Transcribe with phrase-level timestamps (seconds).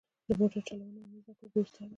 [0.27, 1.89] د موټر چلوونه مه زده کوه بې استاده.